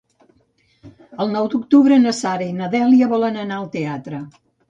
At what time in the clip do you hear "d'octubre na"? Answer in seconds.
1.51-2.15